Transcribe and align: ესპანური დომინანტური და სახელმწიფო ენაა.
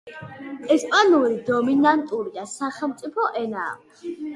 ესპანური 0.75 1.37
დომინანტური 1.51 2.35
და 2.41 2.49
სახელმწიფო 2.57 3.33
ენაა. 3.47 3.75